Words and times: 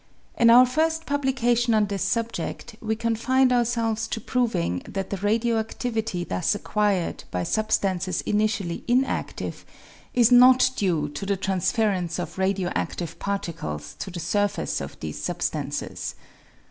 In 0.35 0.49
our 0.49 0.65
first 0.65 1.05
publication 1.05 1.75
on 1.75 1.85
this 1.85 2.03
subjedl, 2.03 2.73
we 2.81 2.95
confined 2.95 3.51
ourselves 3.53 4.07
to 4.07 4.19
proving 4.19 4.81
that 4.87 5.11
the 5.11 5.17
radio 5.17 5.59
activity 5.59 6.23
thus 6.23 6.55
acquired 6.55 7.23
by 7.29 7.43
substances 7.43 8.21
initially 8.21 8.83
inaftive 8.89 9.63
is 10.15 10.31
not 10.31 10.71
due 10.75 11.07
to 11.09 11.23
the 11.27 11.37
transference 11.37 12.17
of 12.17 12.39
radio 12.39 12.71
adlive 12.71 13.19
particles 13.19 13.95
to 13.99 14.09
the 14.09 14.19
surface 14.19 14.81
of 14.81 14.99
these 15.01 15.21
substances. 15.21 16.15